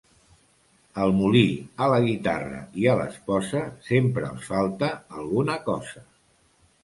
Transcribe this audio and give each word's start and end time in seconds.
Al 1.01 1.11
molí, 1.17 1.41
a 1.87 1.89
la 1.91 1.99
guitarra 2.05 2.61
i 2.83 2.87
a 2.93 2.97
l'esposa 3.01 3.61
sempre 3.89 4.25
els 4.29 4.49
falta 4.53 4.89
alguna 5.19 5.59
cosa. 5.69 6.03